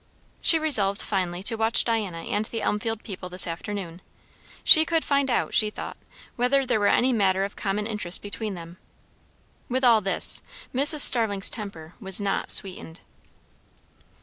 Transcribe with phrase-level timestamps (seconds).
[0.41, 4.01] She resolved finally to watch Diana and the Elmfield people this afternoon;
[4.63, 5.95] she could find out, she thought,
[6.35, 8.77] whether there were any matter of common interest between them.
[9.69, 10.41] With all this,
[10.73, 11.01] Mrs.
[11.01, 13.01] Starling's temper was not sweetened.